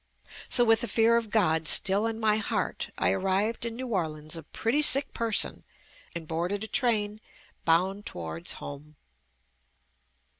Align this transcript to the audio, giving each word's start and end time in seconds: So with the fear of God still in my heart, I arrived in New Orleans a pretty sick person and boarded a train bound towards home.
So 0.49 0.65
with 0.65 0.81
the 0.81 0.87
fear 0.87 1.15
of 1.15 1.29
God 1.29 1.67
still 1.67 2.07
in 2.07 2.19
my 2.19 2.37
heart, 2.37 2.89
I 2.97 3.11
arrived 3.11 3.67
in 3.67 3.75
New 3.75 3.85
Orleans 3.85 4.35
a 4.35 4.41
pretty 4.41 4.81
sick 4.81 5.13
person 5.13 5.63
and 6.15 6.27
boarded 6.27 6.63
a 6.63 6.67
train 6.67 7.21
bound 7.65 8.07
towards 8.07 8.53
home. 8.53 8.95